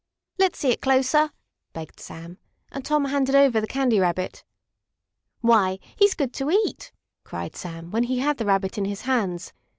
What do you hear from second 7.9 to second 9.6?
when he had the Rabbit in his hands.